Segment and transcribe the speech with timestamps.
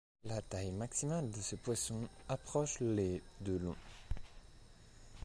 [0.23, 3.75] La taille maximale de ces poissons approche les de long.